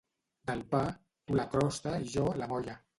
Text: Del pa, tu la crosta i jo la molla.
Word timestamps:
Del 0.49 0.63
pa, 0.71 0.79
tu 1.27 1.39
la 1.43 1.47
crosta 1.55 1.97
i 2.09 2.13
jo 2.19 2.29
la 2.43 2.55
molla. 2.57 2.83